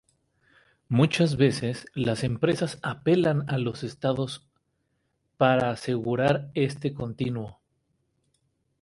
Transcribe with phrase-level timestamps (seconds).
[0.89, 4.49] Muchas veces las empresas apelan a los Estados
[5.37, 7.59] para asegurar este continuo.